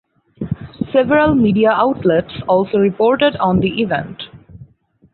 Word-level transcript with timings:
Several 0.91 1.35
media 1.35 1.69
outlets 1.69 2.33
also 2.47 2.79
reported 2.79 3.35
on 3.35 3.59
the 3.59 3.83
event. 3.83 4.23